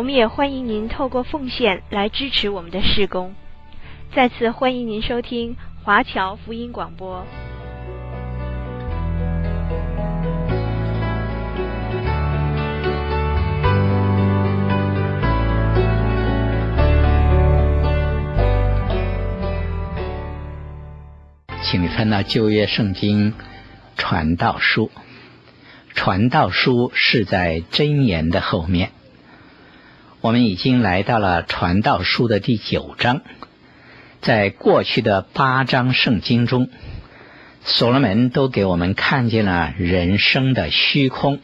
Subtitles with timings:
[0.00, 3.34] 我们也欢迎您透过奉献来支持我们的事工。
[4.14, 7.26] 再次欢迎您收听华侨福音广播。
[21.60, 23.34] 请你看到旧约圣经
[23.98, 24.90] 传道书，
[25.94, 28.92] 传道书是在箴言的后面。
[30.22, 33.22] 我们已经来到了传道书的第九章。
[34.20, 36.68] 在过去的八章圣经中，
[37.64, 41.40] 所罗门都给我们看见了人生的虚空，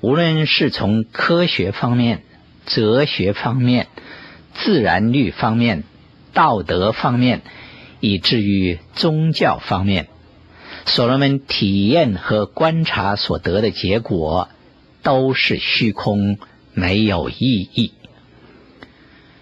[0.00, 2.22] 无论是从科学方面、
[2.64, 3.88] 哲学方面、
[4.54, 5.84] 自然律方面、
[6.32, 7.42] 道德方面，
[8.00, 10.08] 以至于宗教方面，
[10.86, 14.48] 所罗门体验和观察所得的结果，
[15.02, 16.38] 都是虚空。
[16.74, 17.92] 没有意义。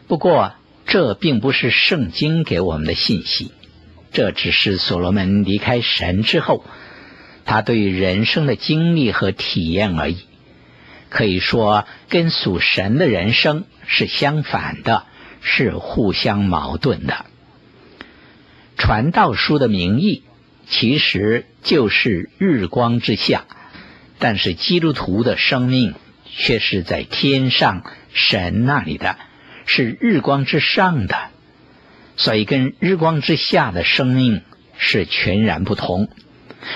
[0.07, 0.55] 不过，
[0.87, 3.53] 这并不是圣经给我们的信息，
[4.11, 6.65] 这只是所罗门离开神之后，
[7.45, 10.17] 他对人生的经历和体验而已。
[11.11, 15.05] 可以说，跟属神的人生是相反的，
[15.43, 17.27] 是互相矛盾的。
[18.77, 20.23] 传道书的名义
[20.67, 23.45] 其实就是日光之下，
[24.19, 25.95] 但是基督徒的生命。
[26.39, 27.83] 却是在天上
[28.15, 29.19] 神那里的，
[29.67, 31.17] 是日光之上的，
[32.17, 34.43] 所以跟日光之下的生命
[34.79, 36.09] 是全然不同。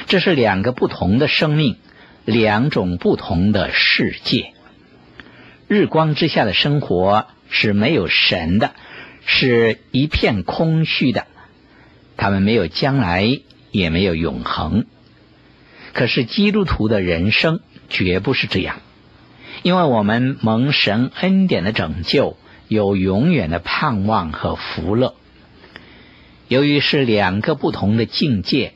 [0.08, 1.76] 这是两个不同的生命，
[2.24, 4.52] 两种不同的世界。
[5.68, 8.74] 日光之下的生活是没有神的，
[9.24, 11.28] 是一片空虚的，
[12.16, 13.40] 他们没有将来，
[13.70, 14.86] 也没有永恒。
[15.92, 18.80] 可是基督徒的人生绝不是这样。
[19.62, 22.36] 因为我们蒙神恩典的拯救，
[22.66, 25.14] 有永远的盼望和福乐。
[26.48, 28.74] 由于是两个不同的境界，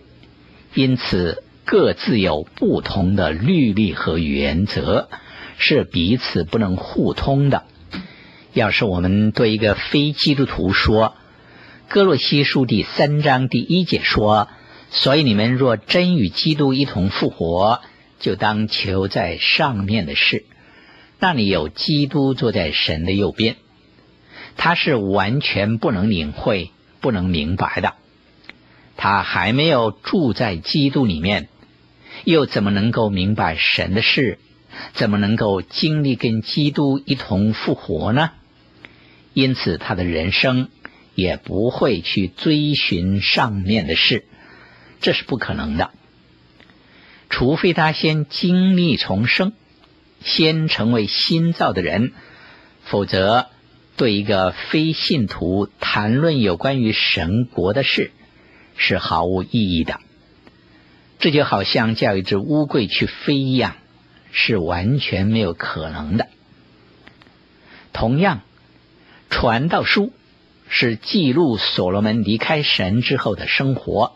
[0.75, 5.09] 因此各自有不同的律例和原则，
[5.59, 7.65] 是彼此不能互通的。
[8.55, 11.15] 要是我们对一个非基督徒说，
[11.93, 14.49] 《哥罗西书》第三章第一节说
[14.89, 17.81] ：“所以你们若真与基督一同复活，
[18.21, 20.45] 就当求在上面的事。”
[21.19, 23.56] 那里有基督坐在神的右边，
[24.56, 27.94] 他是完全不能领会、不能明白的。
[28.97, 31.49] 他还没有住在基督里面，
[32.25, 34.38] 又怎么能够明白神的事？
[34.93, 38.33] 怎么能够经历跟基督一同复活呢？
[39.33, 40.69] 因此，他的人生
[41.15, 44.27] 也不会去追寻上面的事，
[45.00, 45.93] 这是不可能的。
[47.31, 49.54] 除非他先经历重生。
[50.21, 52.12] 先成为新造的人，
[52.82, 53.47] 否则
[53.97, 58.10] 对一个非信徒谈论有关于神国的事
[58.77, 60.00] 是毫无意义的。
[61.19, 63.77] 这就好像叫一只乌龟去飞一样，
[64.32, 66.28] 是完全没有可能的。
[67.93, 68.43] 同样，
[69.31, 70.12] 传道书
[70.69, 74.15] 是记录所罗门离开神之后的生活，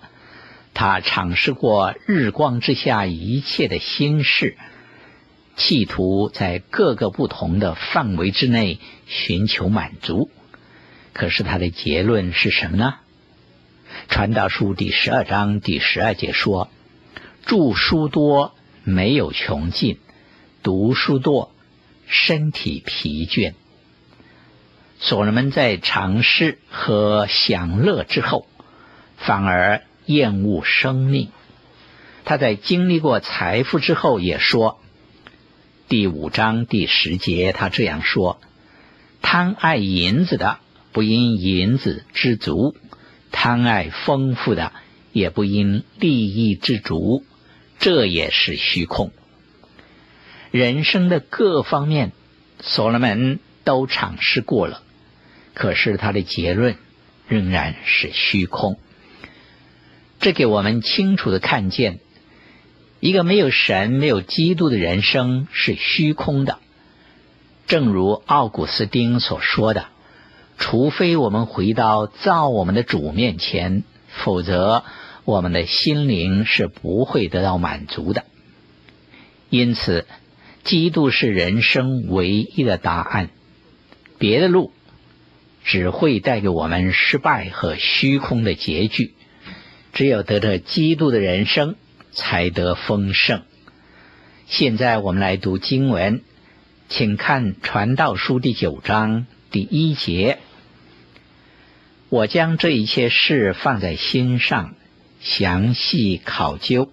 [0.75, 4.59] 他尝试过日光之下一切的心事。
[5.61, 10.31] 企图在各个不同的范围之内寻求满足，
[11.13, 12.95] 可是他的结论是什么呢？
[14.09, 16.71] 传道书第十二章第十二节说
[17.45, 18.55] ：“著书多
[18.85, 19.99] 没有穷尽，
[20.63, 21.53] 读书多
[22.07, 23.53] 身体疲倦。”
[24.99, 28.47] 所罗门在尝试和享乐之后，
[29.19, 31.29] 反而厌恶生命。
[32.25, 34.81] 他在经历过财富之后，也说。
[35.91, 38.41] 第五章第十节，他这样说
[39.23, 40.61] ：“贪爱银子的，
[40.93, 42.77] 不因银子知足；
[43.33, 44.73] 贪爱丰富的，
[45.13, 47.25] 也不因利益知足。
[47.81, 49.11] 这也是虚空。
[50.53, 52.13] 人生的各方面，
[52.61, 54.85] 所罗门都尝试过了，
[55.55, 56.77] 可是他的结论
[57.27, 58.79] 仍然是虚空。
[60.21, 61.99] 这给我们清楚的看见。”
[63.01, 66.59] 一个没有神、没有基督的人生是虚空的，
[67.67, 69.87] 正如奥古斯丁所说的
[70.59, 74.85] ：“除非我们回到造我们的主面前，否则
[75.25, 78.25] 我们的心灵是不会得到满足的。
[79.49, 80.07] 因此，
[80.63, 83.31] 基督是人生唯一的答案，
[84.19, 84.73] 别的路
[85.65, 89.15] 只会带给我们失败和虚空的结局。
[89.95, 91.77] 只有得着基督的人生，
[92.13, 93.43] 才得丰盛。
[94.47, 96.23] 现在我们来读经文，
[96.89, 100.39] 请看《传道书》第九章第一节。
[102.09, 104.75] 我将这一切事放在心上，
[105.21, 106.91] 详细考究，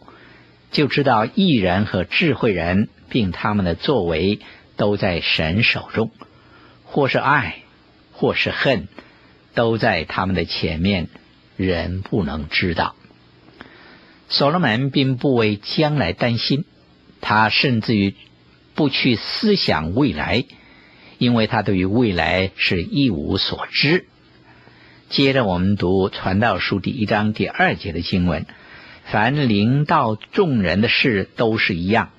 [0.71, 4.39] 就知道义人和智慧人，并他们的作为，
[4.75, 6.11] 都在神手中，
[6.83, 7.63] 或是爱，
[8.11, 8.87] 或是恨，
[9.55, 11.07] 都在他们的前面，
[11.55, 12.95] 人不能知道。
[14.29, 16.65] 所罗门并不为将来担心，
[17.21, 18.13] 他甚至于
[18.75, 20.43] 不去思想未来，
[21.17, 24.05] 因为他对于未来是一无所知。
[25.09, 28.45] 接着我们读《传道书》第一章第二节的经文：
[29.05, 32.09] 凡临到众人的事都是一样，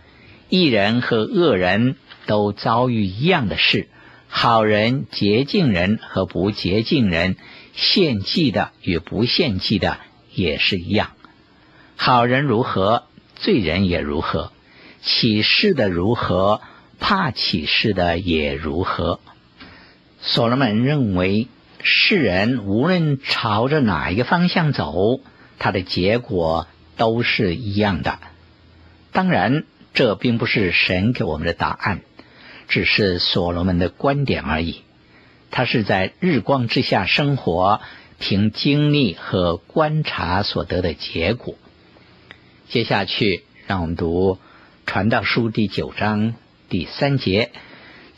[0.49, 3.89] 义人和恶人都遭遇一样的事，
[4.29, 7.37] 好人、洁净人和不洁净人，
[7.75, 9.99] 献祭的与不献祭的
[10.33, 11.11] 也是一样。
[12.01, 13.03] 好人如何，
[13.35, 14.53] 罪人也如何；
[15.03, 16.63] 起誓的如何，
[16.99, 19.21] 怕起誓的也如何。
[20.23, 21.49] 所罗门认为。
[21.81, 25.21] 世人无论朝着哪一个方向走，
[25.61, 26.67] 他的结果
[26.97, 28.19] 都是一样的。
[29.13, 29.63] 当然，
[29.95, 32.01] 这并不是神给我们的答案，
[32.67, 34.83] 只是所罗门的观点而已。
[35.53, 37.81] 他是在日光之下生活，
[38.19, 41.55] 凭经历和观察所得的结果。
[42.69, 44.35] 接下去，让我们读
[44.85, 46.35] 《传道书》第九章
[46.69, 47.51] 第三节：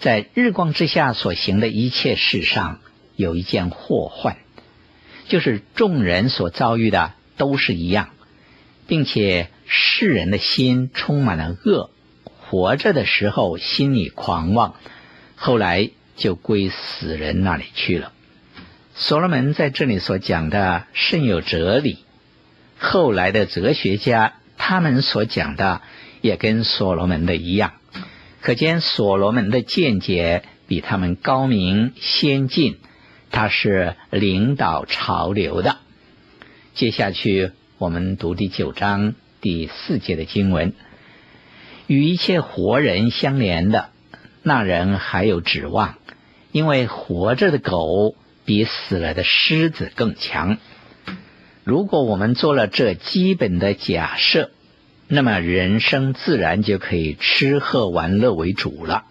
[0.01, 2.81] 在日光之下所行的一切事上。
[3.15, 4.39] 有一件祸患，
[5.29, 8.09] 就是众人所遭遇的都是一样，
[8.87, 11.91] 并且世人的心充满了恶，
[12.25, 14.75] 活着的时候心里狂妄，
[15.37, 18.13] 后来就归死人那里去了。
[18.95, 21.99] 所罗门在这里所讲的甚有哲理，
[22.83, 25.83] 后来的哲学家他们所讲的
[26.23, 27.75] 也跟所罗门的一样，
[28.41, 32.79] 可见所罗门的见解比他们高明先进。
[33.31, 35.77] 他是领导潮流的。
[36.75, 40.73] 接下去，我们读第九章第四节的经文：
[41.87, 43.91] 与一切活人相连的
[44.43, 45.99] 那人还有指望，
[46.51, 50.57] 因为活着的狗比死了的狮子更强。
[51.65, 54.51] 如果我们做了这基本的假设，
[55.09, 59.05] 那么人生自然就可以吃喝玩乐为主了，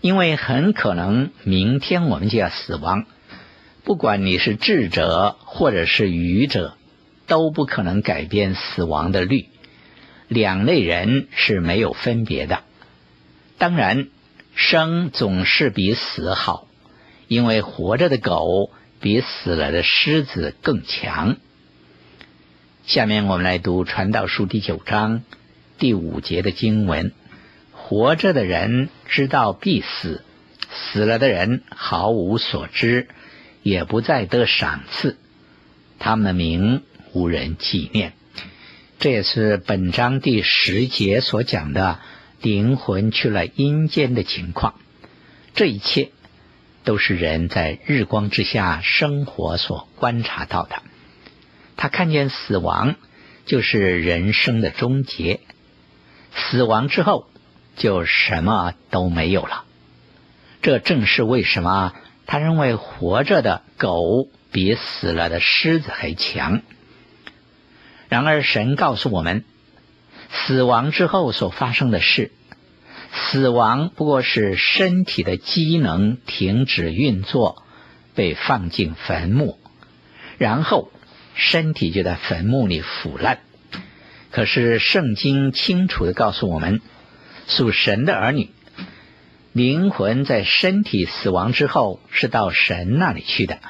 [0.00, 3.06] 因为很可能明天我们就要死亡。
[3.84, 6.74] 不管你是智者或者是愚者，
[7.26, 9.46] 都不可能改变死亡的律。
[10.28, 12.60] 两类人是没有分别的。
[13.56, 14.08] 当然，
[14.54, 16.68] 生总是比死好，
[17.26, 18.70] 因为活着的狗
[19.00, 21.36] 比死了的狮子更强。
[22.88, 25.22] 下面我们来读《传道书》第九章
[25.76, 27.12] 第五节的经文：
[27.70, 30.24] 活着的人知道必死，
[30.70, 33.08] 死了的人毫无所知。
[33.62, 35.18] 也不再得赏赐，
[35.98, 38.14] 他们的名无人纪念。
[38.98, 41.98] 这也是本章第十节所讲的
[42.40, 44.72] 灵魂去了阴间的情况。
[45.54, 46.08] 这一切
[46.84, 50.80] 都是人在日光之下生活所观察到的。
[51.78, 52.96] 他看见死亡
[53.46, 55.40] 就是人生的终结，
[56.34, 57.26] 死亡之后
[57.76, 59.64] 就什么都没有了。
[60.60, 61.94] 这正是为什么。
[62.26, 66.60] 他认为活着的狗比死了的狮子还强。
[68.10, 69.44] 然而，神告诉我们，
[70.28, 72.32] 死亡之后所发生的事，
[73.12, 77.62] 死亡不过是身体的机能停止运作，
[78.14, 79.58] 被放进坟墓，
[80.36, 80.90] 然后
[81.38, 83.38] 身体就在坟墓里腐烂。
[84.32, 86.80] 可是，圣经清楚的告诉我们，
[87.46, 88.50] 属神的儿女。
[89.52, 93.60] 灵魂在身体死亡之后是到神那里去的。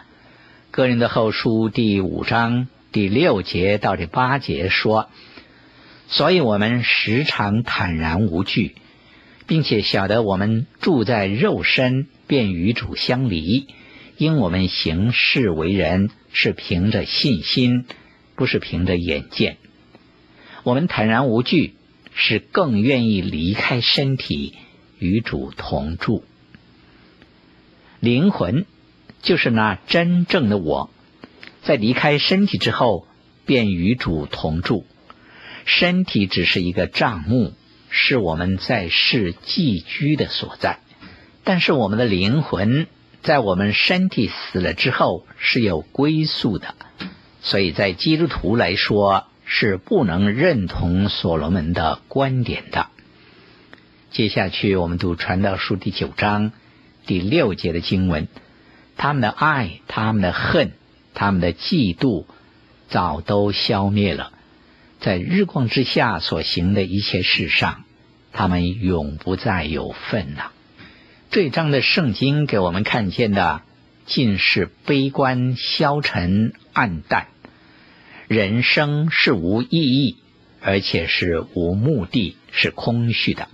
[0.70, 5.10] 哥林的后书第五章第六节到第八节说
[6.08, 8.76] ：“所以我们时常坦然无惧，
[9.46, 13.68] 并且晓得我们住在肉身，便与主相离，
[14.16, 17.84] 因我们行事为人是凭着信心，
[18.34, 19.56] 不是凭着眼见。
[20.62, 21.74] 我们坦然无惧，
[22.14, 24.54] 是更愿意离开身体。”
[25.00, 26.24] 与主同住，
[28.00, 28.66] 灵魂
[29.22, 30.90] 就是那真正的我，
[31.62, 33.06] 在离开身体之后，
[33.46, 34.84] 便与主同住。
[35.66, 37.54] 身体只是一个帐幕，
[37.90, 40.80] 是我们在世寄居的所在。
[41.44, 42.88] 但是我们的灵魂，
[43.22, 46.74] 在我们身体死了之后是有归宿的。
[47.40, 52.88] 所以在基督徒来说，是不能认同所罗门的观点的。
[54.10, 56.52] 接下去我们读传道书第九章
[57.06, 58.28] 第六节的经文。
[58.96, 60.72] 他们的爱，他们的恨，
[61.14, 62.26] 他们的嫉妒，
[62.88, 64.32] 早都消灭了。
[65.00, 67.84] 在日光之下所行的一切事上，
[68.32, 70.52] 他们永不再有份了。
[71.30, 73.60] 这章的圣经给我们看见的，
[74.06, 77.26] 尽是悲观、消沉、暗淡，
[78.28, 80.16] 人生是无意义，
[80.62, 83.48] 而且是无目的，是空虚的。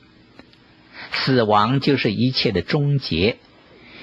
[1.11, 3.39] 死亡就是一切的终结。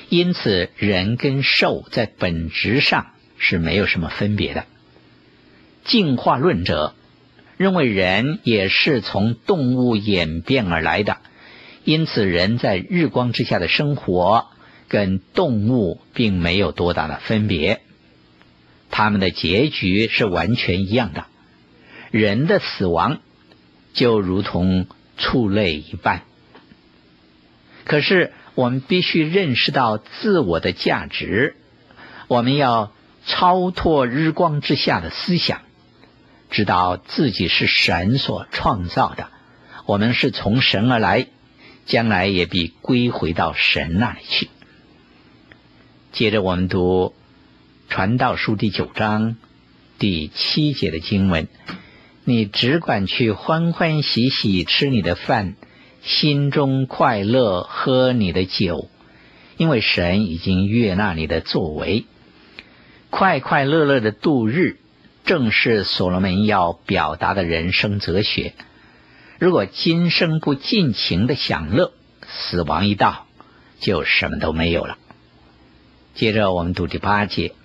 [0.09, 4.65] 因此，人跟兽在本质上是没有什么分别的。
[5.85, 6.93] 进化论者
[7.55, 11.19] 认为人也是从动物演变而来的，
[11.83, 14.47] 因此人在日光之下的生活
[14.87, 17.81] 跟动物并没有多大的分别，
[18.89, 21.25] 他们的结局是完全一样的。
[22.11, 23.19] 人的死亡
[23.93, 26.21] 就如同畜类一般，
[27.85, 28.33] 可是。
[28.53, 31.55] 我们必须认识到自我的价值，
[32.27, 32.91] 我们要
[33.25, 35.61] 超脱日光之下的思想，
[36.49, 39.29] 知道自己是神所创造的，
[39.85, 41.27] 我们是从神而来，
[41.85, 44.49] 将来也必归回到神那里去。
[46.11, 47.13] 接着我们读
[47.93, 49.35] 《传道书》第九章
[49.99, 51.47] 第七节的经文
[52.25, 55.55] ：“你只管去欢欢喜喜吃你的饭。”
[56.03, 58.89] 心中快乐，喝你的酒，
[59.57, 62.05] 因为神已经悦纳你的作为，
[63.11, 64.77] 快快乐乐的度日，
[65.25, 68.55] 正是所罗门要表达的人生哲学。
[69.41, 71.93] 如果今生不尽情的享乐，
[72.27, 73.25] 死亡一到，
[73.79, 74.99] 就什么都没有了。
[76.13, 77.55] 接着我们读第八节：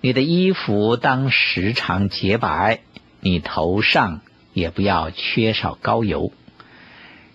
[0.00, 2.78] 你的衣服当时常洁白，
[3.18, 4.20] 你头上
[4.52, 6.32] 也不要缺少膏油。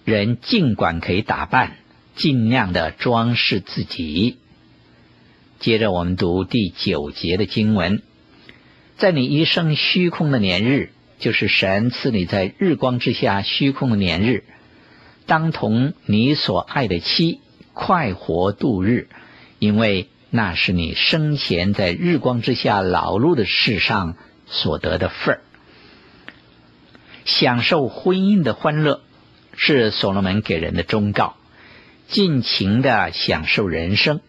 [0.06, 1.76] 人尽管可以打扮，
[2.16, 4.38] 尽量的装饰自己。
[5.60, 8.04] 接着我们读第九节的经文，
[8.96, 14.44] 在你一生虚空的年日，就是神赐你在日光之下虚空的年日，
[15.26, 17.40] 当同你所爱的妻
[17.72, 19.08] 快活度日，
[19.58, 25.42] 因为那是你生前在日光之下劳碌的世上所得的份儿，
[27.24, 29.00] 享受婚姻的欢乐。
[29.56, 31.36] 是所罗门给人的忠告，
[32.08, 34.20] 尽情的享受人生，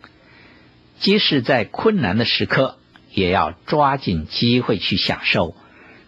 [1.00, 2.76] 即使在困难的时刻，
[3.10, 5.56] 也要抓紧机会去享受。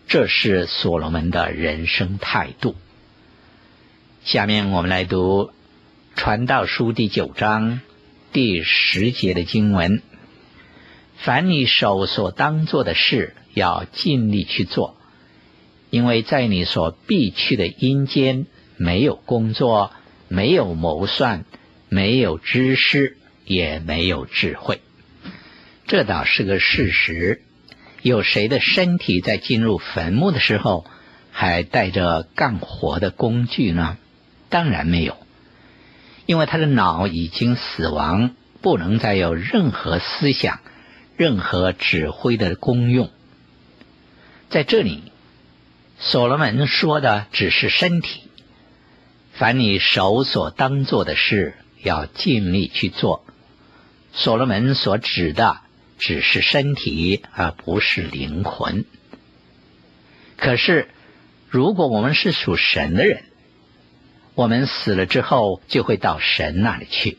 [0.08, 2.76] 这是所罗门的人生态度。
[4.24, 5.46] 下面我们来读
[6.14, 7.80] 《传道书》第九章
[8.32, 10.02] 第十节的经文：
[11.16, 14.96] 凡你手所当做的事，要尽力去做，
[15.90, 18.46] 因为在你所必去的阴间。
[18.78, 19.90] 没有工作，
[20.28, 21.46] 没有谋算，
[21.88, 24.82] 没有知识，也没有智慧，
[25.86, 27.40] 这倒是个事实。
[28.02, 30.84] 有谁的身体在进入坟墓的时候
[31.32, 33.98] 还带着干活的工具呢？
[34.48, 35.16] 当然没有，
[36.24, 40.60] 因为他的脑已经死亡，不能再有任何思想、
[41.16, 43.10] 任何指挥的功用。
[44.48, 45.12] 在这里，
[45.98, 48.22] 所罗门说的只是身体。
[49.32, 53.24] 凡你手所当做的事，要尽力去做。
[54.12, 55.58] 所罗门所指的
[55.98, 58.84] 只是身体，而不是灵魂。
[60.36, 60.88] 可是，
[61.48, 63.22] 如果我们是属神的人，
[64.34, 67.18] 我们死了之后就会到神那里去。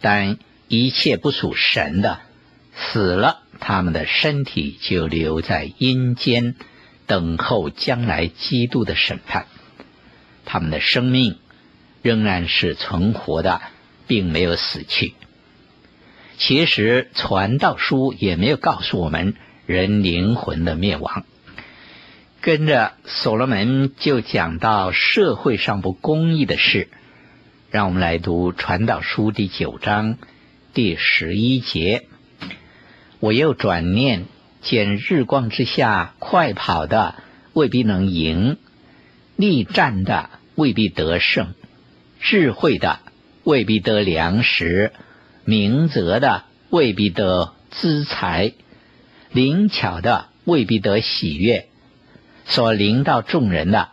[0.00, 2.20] 但一切不属神的，
[2.74, 6.56] 死了，他们的身体就留在阴间，
[7.06, 9.46] 等候将来基督的审判。
[10.44, 11.38] 他们的生命
[12.02, 13.62] 仍然是存活的，
[14.08, 15.14] 并没有死去。
[16.38, 19.34] 其实传道书也没有告诉我们
[19.66, 21.24] 人灵魂的灭亡。
[22.40, 26.88] 跟着所罗门就讲到社会上不公义的事，
[27.70, 30.18] 让我们来读传道书第九章
[30.74, 32.06] 第十一节。
[33.20, 34.24] 我又转念
[34.60, 37.14] 见日光之下快跑的
[37.52, 38.58] 未必能赢。
[39.36, 41.54] 力战的未必得胜，
[42.20, 43.00] 智慧的
[43.44, 44.92] 未必得粮食，
[45.44, 48.52] 明哲的未必得资财，
[49.30, 51.66] 灵巧的未必得喜悦。
[52.44, 53.88] 所临到众人的，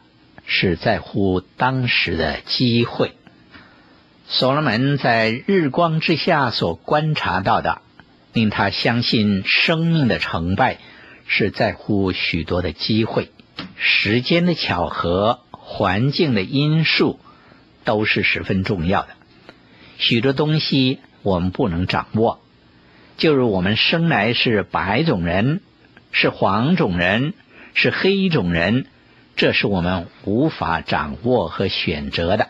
[0.46, 3.16] 是在乎当时的机会。
[4.28, 7.82] 所罗门在日光之下所观察到的，
[8.34, 10.78] 令他相信生命的成败
[11.26, 13.32] 是在乎许多的机会、
[13.76, 17.20] 时间的巧合、环境的因素，
[17.86, 19.10] 都是十分重要的。
[19.98, 22.40] 许多东西我们不能掌握，
[23.18, 25.62] 就如我们生来是白种人，
[26.12, 27.34] 是黄种人。
[27.76, 28.88] 是黑种人，
[29.36, 32.50] 这是我们无法掌握和选择的。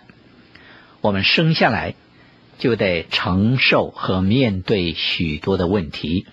[1.02, 1.94] 我们生下来
[2.58, 6.26] 就得承受和面对许多的问题，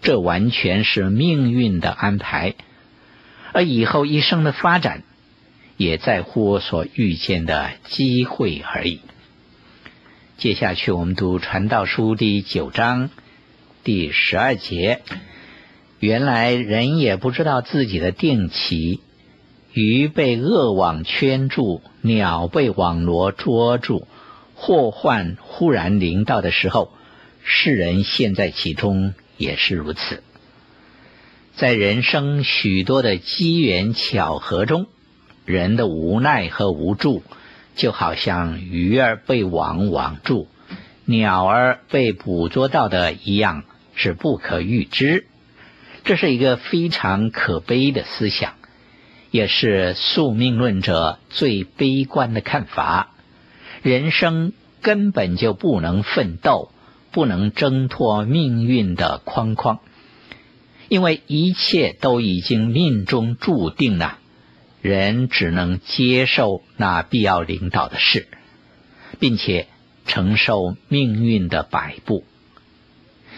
[0.00, 2.54] 这完全是命运的安排。
[3.52, 5.04] 而以后一生的发展，
[5.76, 9.00] 也在乎所遇见的机会而已。
[10.36, 13.08] 接下去我们读《传道书》第九章
[13.84, 15.00] 第十二节。
[16.00, 19.00] 原来人也不知道自己的定期，
[19.72, 24.08] 鱼被恶网圈住，鸟被网罗捉住，
[24.56, 26.92] 祸患忽然临到的时候，
[27.44, 30.24] 世人陷在其中也是如此。
[31.54, 34.86] 在人生许多的机缘巧合中，
[35.44, 37.22] 人的无奈和无助，
[37.74, 40.48] 就好像鱼儿被网网住，
[41.04, 43.64] 鸟儿被捕捉到的一样，
[43.94, 45.26] 是不可预知。
[46.04, 48.54] 这是一个非常可悲的思想，
[49.30, 53.10] 也是宿命论者最悲观的看法。
[53.82, 56.70] 人生根本就不能奋斗，
[57.10, 59.80] 不能挣脱命运的框框，
[60.88, 64.18] 因为一切都已经命中注定了。
[64.84, 68.28] 人只能接受那必要领导的事，
[69.18, 69.66] 并且
[70.04, 72.22] 承受命运的摆布。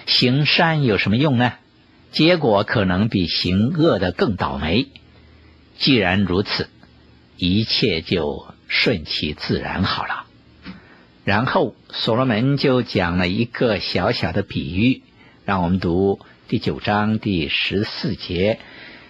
[0.06, 1.52] 行善有什么用呢？
[2.10, 4.88] 结果可能比行恶的更倒霉。
[5.78, 6.68] 既然如此，
[7.36, 10.26] 一切就顺其自然好了。
[11.22, 15.02] 然后所罗门就讲了一个小小的比喻，
[15.44, 18.58] 让我们读第九章第十四节，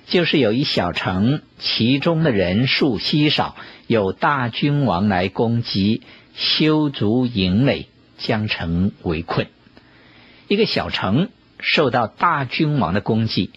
[0.06, 6.02] 就是有一小城，其中的人数稀少，有大君王来攻击，
[6.34, 7.88] 修筑营垒，
[8.18, 9.46] 将城围困。
[10.48, 11.28] 一个小城。
[11.58, 13.50] 受到大君王的攻击，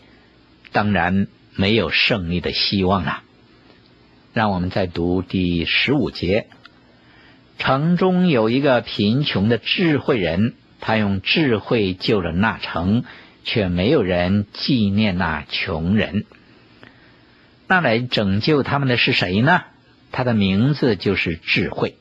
[0.71, 3.23] 当然没有胜利的希望了。
[4.31, 6.47] 让我们再读第十五节：
[7.57, 13.03] 城中有一个贫穷的智慧人，他用智慧救了那城，
[13.43, 16.23] 却没有人纪念那穷人。
[17.71, 19.61] 那来拯救他们的是谁呢？
[20.11, 21.97] 他的名字就是智慧，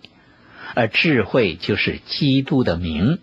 [0.74, 3.18] 而智慧就是基督的名。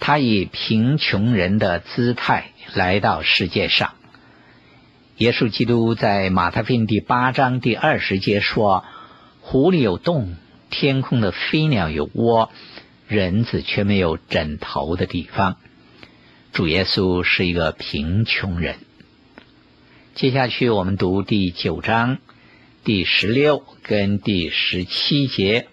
[0.00, 3.92] 他以贫穷人的姿态来到世界上。
[5.18, 8.82] 耶稣基督在马太福音第八章第二十节说
[9.42, 10.34] ：“湖里有洞，
[10.70, 12.50] 天空的飞鸟有窝，
[13.06, 15.58] 人子却没有枕头的地方。”
[16.54, 18.76] 主耶稣是一个贫穷人。
[20.16, 22.16] 接下去我们读第九章
[22.84, 25.66] 第十六跟第十七节，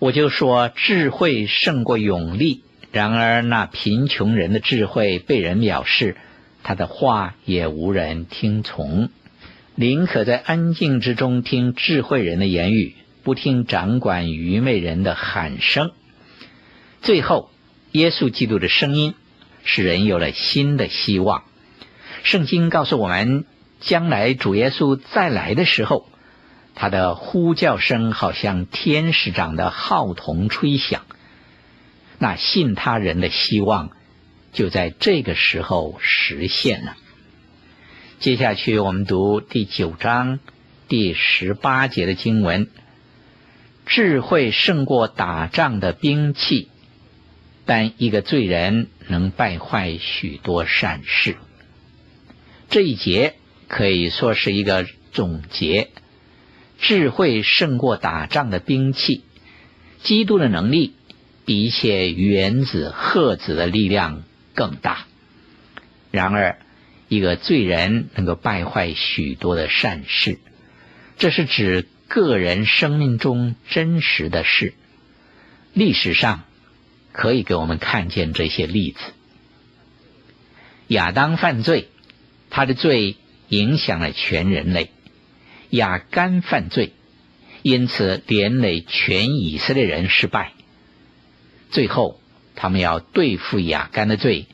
[0.00, 2.64] 我就说智慧胜过勇力。
[2.90, 6.16] 然而，那贫穷人的智慧被人藐视，
[6.64, 9.08] 他的话也无人听从。
[9.76, 15.92] 宁可在安静之中听智慧人的言语，不听掌管愚昧人的喊声。
[17.02, 17.52] 最后，
[17.92, 19.14] 耶稣基督的声音
[19.62, 21.44] 使人有了新的希望。
[22.22, 23.44] 圣经告诉我们，
[23.80, 26.06] 将来主耶稣再来的时候，
[26.74, 31.02] 他的呼叫声好像天使长的号筒吹响。
[32.18, 33.90] 那信他人的希望
[34.52, 36.96] 就在这个时候实现了。
[38.20, 40.38] 接下去我们读第九章
[40.86, 42.68] 第十八节的经文：
[43.84, 46.68] 智慧胜过打仗的兵器，
[47.66, 51.36] 但一个罪人能败坏许多善事。
[52.72, 53.34] 这一节
[53.68, 55.90] 可以说是一个总结：
[56.78, 59.24] 智慧胜过打仗的兵器，
[60.02, 60.94] 基督的能力。
[61.44, 64.22] 比一切原子、核子的力量
[64.54, 65.06] 更大。
[66.12, 66.60] 然而，
[67.08, 70.38] 一个罪人能够败坏许多的善事，
[71.18, 74.72] 这是指个人生命中真实的事。
[75.74, 76.44] 历史上
[77.10, 79.00] 可以给我们看见这些例子。
[80.86, 81.88] 亚当犯罪，
[82.54, 83.16] 他的罪
[83.48, 84.88] 影响了全人类；
[85.70, 86.92] 亚干犯罪，
[87.62, 90.52] 因此连累全以色列人失败。
[91.70, 92.20] 最后，
[92.54, 94.44] 他们要对付亚干的罪，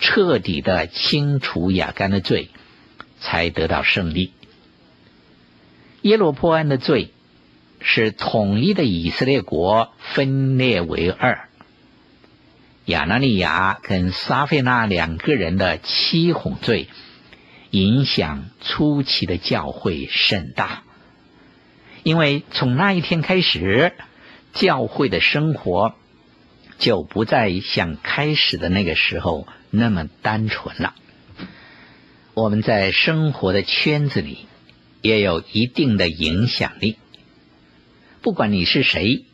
[0.00, 2.48] 彻底的清除亚干的罪，
[3.20, 4.32] 才得到胜利。
[6.00, 7.10] 耶罗波安的罪
[7.82, 11.50] 是统一的以色列国分裂为二。
[12.86, 16.88] 亚拿利亚跟撒菲娜两个人的欺哄罪，
[17.72, 20.84] 影响初期的教会甚大。
[22.02, 23.94] 因为从那一天开始，
[24.52, 25.94] 教会的生活
[26.78, 30.94] 就不再像开始的那个时候那么单纯了。
[32.34, 34.46] 我们在生活的圈子里
[35.00, 36.98] 也有一定的影响力，
[38.20, 39.24] 不管你是谁，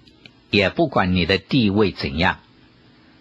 [0.51, 2.39] 也不管你的地位怎样。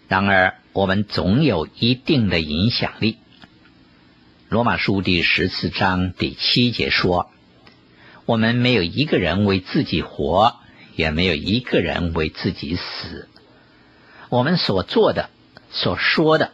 [0.06, 3.18] 然而，我们总有一定的影响力。
[4.48, 7.30] 罗马书第十四章第七节说
[8.24, 10.56] ：“我们没有一个人为自己活，
[10.96, 13.28] 也没有一个人为自己死。
[14.30, 15.28] 我们所做的、
[15.70, 16.52] 所说的，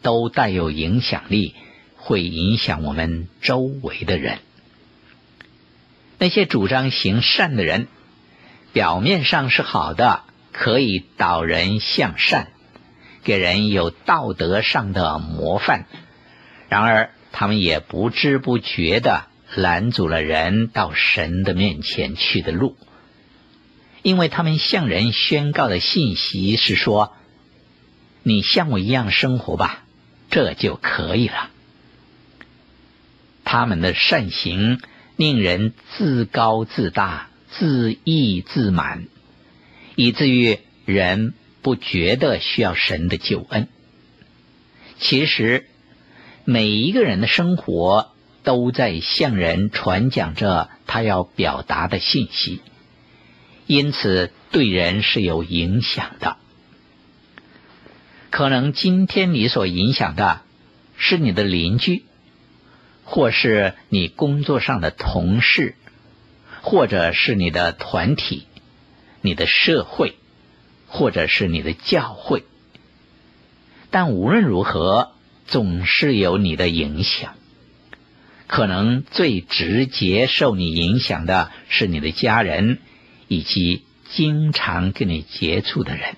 [0.00, 1.56] 都带有影响力，
[1.96, 4.38] 会影响我们周围的人。
[6.18, 7.88] 那些主张行善的人，
[8.72, 12.52] 表面上是好的，可以导人向善。”
[13.24, 15.86] 给人有道德上的模范，
[16.68, 22.76] 然而他们也不知不觉的拦阻了人到神的面前去的路，
[24.02, 27.12] 因为他们向人宣告的信息是说
[28.22, 29.82] ：“你像我一样生活吧，
[30.30, 31.50] 这就可以了。”
[33.44, 34.80] 他们的善行
[35.16, 39.08] 令人自高自大、自义自满，
[39.96, 41.34] 以至于人。
[41.64, 43.68] 不觉得需要神的救恩。
[44.98, 45.64] 其实，
[46.44, 52.60] 每一个人的生活都在向人传讲着他要表达的信息，
[53.66, 56.36] 因此对人是有影响的。
[58.30, 60.42] 可能今天你所影响的
[60.96, 62.04] 是你的邻居，
[63.04, 65.76] 或是你工作上的同事，
[66.62, 68.46] 或者是你的团体、
[69.20, 70.16] 你的社会。
[70.86, 72.44] 或者是你的教会，
[73.90, 75.10] 但无论如何，
[75.46, 77.34] 总是有你的影响。
[78.46, 82.78] 可能最直接受你影响的是你的家人，
[83.26, 86.16] 以及经常跟你接触的人。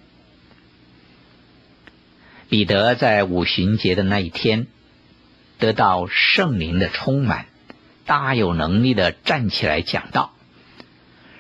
[2.49, 4.67] 彼得在五旬节的那一天，
[5.59, 7.47] 得到圣灵的充满，
[8.05, 10.35] 大有能力的站起来讲道，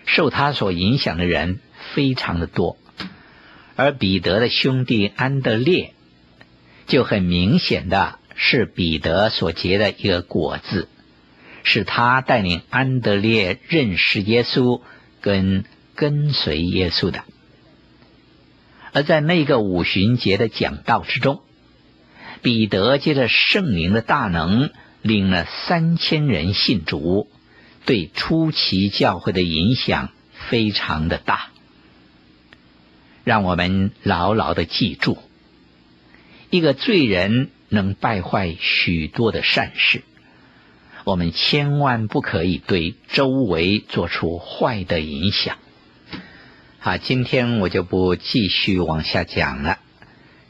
[0.07, 1.61] 受他所影响的人
[1.95, 2.79] 非常的多。
[3.75, 5.93] 而彼得的兄弟安德烈，
[6.87, 10.89] 就很明显的是彼得所结的一个果子，
[11.65, 14.81] 是他带领安德烈认识耶稣，
[15.21, 17.25] 跟跟随耶稣的。
[18.93, 21.43] 而在那个五旬节的讲道之中，
[22.41, 24.71] 彼得借着圣灵的大能，
[25.03, 27.29] 领了三千人信主，
[27.85, 30.11] 对初期教会的影响
[30.49, 31.49] 非常的大。
[33.25, 35.19] 让我们牢牢的记住，
[36.51, 40.03] 一个罪人能败坏许多的善事，
[41.05, 45.59] 我们千万不可以对周围做出坏的影响。
[46.79, 49.79] 好，今天我就不继续往下讲了，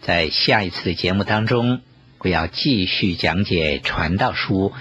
[0.02, 1.80] 在下一次的节目当中，
[2.18, 4.72] 我要继续讲解《传道书》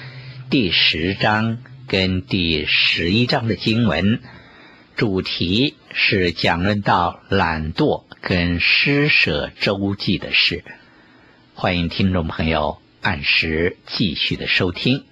[0.49, 4.19] 第十章跟第十一章的经文。
[4.97, 10.63] 主题是讲论到懒惰跟施舍周济的事，
[11.57, 15.05] 欢迎听众朋友按时继续的收听。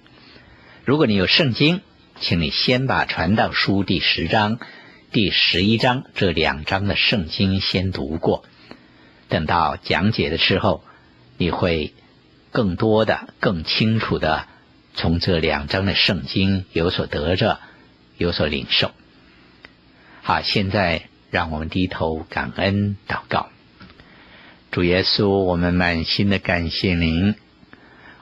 [0.84, 1.80] 如果你有圣经，
[2.20, 4.58] 请你先把《传道书》第十章、
[5.10, 8.44] 第十一章这两章的圣经先读过，
[9.30, 10.84] 等到讲解的时候，
[11.38, 11.94] 你会
[12.52, 14.46] 更多的、更清楚的
[14.92, 17.58] 从这两章的圣经有所得着、
[18.18, 18.90] 有所领受。
[20.20, 23.48] 好，现在让我们低头感恩祷告。
[24.74, 27.36] 主耶稣，我们满心的感谢您。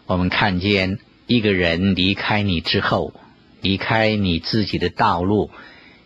[0.04, 3.14] 我们看见一个人离开你之后，
[3.62, 5.50] 离开你自己的道路，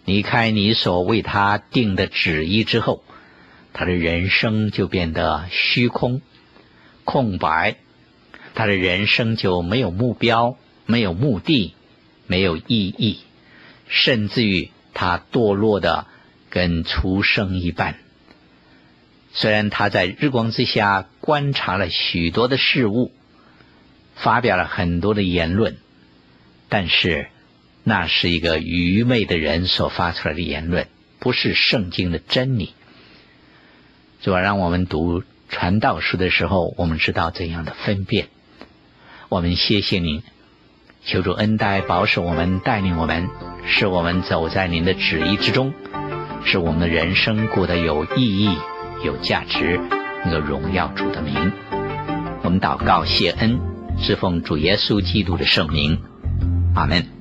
[0.04, 3.02] 离开你所为他定的旨意之后，
[3.72, 6.22] 他的人生就变得虚空、
[7.02, 7.78] 空白，
[8.54, 11.74] 他的人生就没有目标、没有目的、
[12.28, 13.18] 没有意义，
[13.88, 14.70] 甚至于。
[14.94, 16.06] 他堕落的
[16.48, 17.96] 跟畜生一般。
[19.38, 23.12] 虽然他在日光之下观察了许多的事物，
[24.14, 25.77] 发表了很多的言论，
[26.70, 27.29] 但是
[27.85, 32.72] 那是一个愚昧的人所发出来的言论，不是圣经的真理。
[34.22, 38.29] 主啊，让我们读传道书的时候，我们知道怎样的分辨。
[39.29, 40.22] 我们谢谢您，
[41.05, 43.29] 求主恩待保守我们，带领我们，
[43.66, 45.75] 使我们走在您的旨意之中，
[46.46, 48.57] 使我们的人生过得有意义、
[49.07, 49.81] 有价值，
[50.25, 51.53] 那个荣耀主的名。
[52.42, 53.61] 我们祷告谢恩，
[54.01, 56.03] 是奉主耶稣基督的圣名，
[56.75, 57.15] 阿门。